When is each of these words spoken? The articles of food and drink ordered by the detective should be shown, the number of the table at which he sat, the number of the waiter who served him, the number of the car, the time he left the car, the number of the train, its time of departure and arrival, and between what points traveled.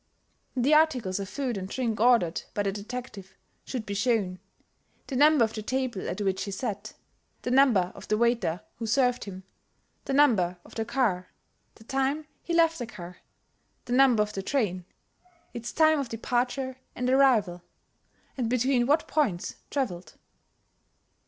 The 0.55 0.73
articles 0.73 1.19
of 1.19 1.29
food 1.29 1.57
and 1.57 1.69
drink 1.69 1.99
ordered 1.99 2.41
by 2.55 2.63
the 2.63 2.71
detective 2.71 3.35
should 3.65 3.85
be 3.85 3.93
shown, 3.93 4.39
the 5.05 5.15
number 5.15 5.43
of 5.45 5.53
the 5.53 5.61
table 5.61 6.09
at 6.09 6.21
which 6.21 6.45
he 6.45 6.49
sat, 6.49 6.93
the 7.43 7.51
number 7.51 7.91
of 7.93 8.07
the 8.07 8.17
waiter 8.17 8.63
who 8.77 8.87
served 8.87 9.25
him, 9.25 9.43
the 10.05 10.13
number 10.13 10.57
of 10.65 10.73
the 10.73 10.85
car, 10.85 11.27
the 11.75 11.83
time 11.83 12.25
he 12.41 12.51
left 12.55 12.79
the 12.79 12.87
car, 12.87 13.17
the 13.85 13.93
number 13.93 14.23
of 14.23 14.33
the 14.33 14.41
train, 14.41 14.85
its 15.53 15.71
time 15.71 15.99
of 15.99 16.09
departure 16.09 16.77
and 16.95 17.07
arrival, 17.07 17.61
and 18.37 18.49
between 18.49 18.87
what 18.87 19.07
points 19.07 19.57
traveled. 19.69 20.15